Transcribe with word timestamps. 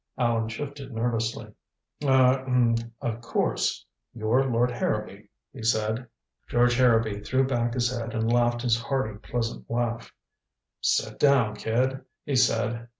Allan 0.17 0.49
shifted 0.49 0.91
nervously. 0.91 1.53
"Ah 2.03 2.43
er 2.47 2.73
of 3.01 3.21
course, 3.21 3.85
you're 4.15 4.43
Lord 4.49 4.71
Harrowby," 4.71 5.29
he 5.53 5.61
said. 5.61 6.07
George 6.47 6.73
Harrowby 6.73 7.19
threw 7.19 7.45
back 7.45 7.75
his 7.75 7.95
head 7.95 8.15
and 8.15 8.33
laughed 8.33 8.63
his 8.63 8.81
hearty 8.81 9.19
pleasant 9.19 9.69
laugh. 9.69 10.11
"Sit 10.81 11.19
down, 11.19 11.55
kid," 11.55 12.03
he 12.25 12.35
said. 12.35 12.87